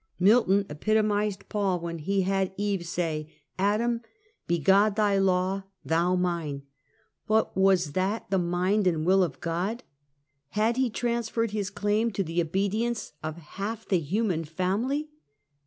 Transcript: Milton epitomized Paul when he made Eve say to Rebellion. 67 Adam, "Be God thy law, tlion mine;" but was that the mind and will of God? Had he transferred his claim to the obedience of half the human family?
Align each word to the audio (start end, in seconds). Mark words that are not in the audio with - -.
Milton 0.19 0.65
epitomized 0.67 1.47
Paul 1.47 1.79
when 1.79 1.99
he 1.99 2.25
made 2.25 2.53
Eve 2.57 2.87
say 2.87 3.21
to 3.21 3.23
Rebellion. 3.23 3.35
67 3.67 3.71
Adam, 3.71 4.01
"Be 4.47 4.57
God 4.57 4.95
thy 4.95 5.19
law, 5.19 5.63
tlion 5.87 6.19
mine;" 6.19 6.63
but 7.27 7.55
was 7.55 7.91
that 7.91 8.27
the 8.31 8.39
mind 8.39 8.87
and 8.87 9.05
will 9.05 9.21
of 9.23 9.39
God? 9.39 9.83
Had 10.57 10.77
he 10.77 10.89
transferred 10.89 11.51
his 11.51 11.69
claim 11.69 12.09
to 12.13 12.23
the 12.23 12.41
obedience 12.41 13.13
of 13.21 13.37
half 13.37 13.87
the 13.87 13.99
human 13.99 14.43
family? 14.43 15.11